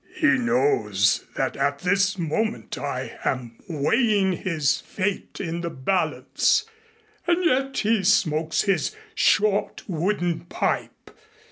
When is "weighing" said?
3.69-4.31